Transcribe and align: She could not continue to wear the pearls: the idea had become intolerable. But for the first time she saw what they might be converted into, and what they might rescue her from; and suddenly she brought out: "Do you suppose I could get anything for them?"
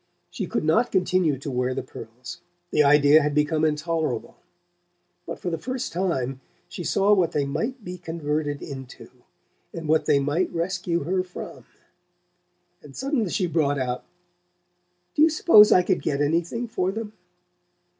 She 0.31 0.47
could 0.47 0.63
not 0.63 0.91
continue 0.91 1.37
to 1.37 1.51
wear 1.51 1.75
the 1.75 1.83
pearls: 1.83 2.41
the 2.71 2.83
idea 2.83 3.21
had 3.21 3.35
become 3.35 3.63
intolerable. 3.63 4.35
But 5.27 5.37
for 5.37 5.51
the 5.51 5.59
first 5.59 5.93
time 5.93 6.41
she 6.67 6.83
saw 6.83 7.13
what 7.13 7.33
they 7.33 7.45
might 7.45 7.83
be 7.85 7.99
converted 7.99 8.63
into, 8.63 9.11
and 9.71 9.87
what 9.87 10.05
they 10.07 10.17
might 10.17 10.51
rescue 10.51 11.03
her 11.03 11.21
from; 11.21 11.65
and 12.81 12.95
suddenly 12.97 13.29
she 13.29 13.45
brought 13.45 13.77
out: 13.77 14.03
"Do 15.13 15.21
you 15.21 15.29
suppose 15.29 15.71
I 15.71 15.83
could 15.83 16.01
get 16.01 16.19
anything 16.19 16.67
for 16.67 16.91
them?" 16.91 17.13